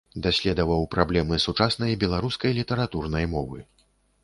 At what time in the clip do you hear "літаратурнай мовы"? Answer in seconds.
2.63-3.59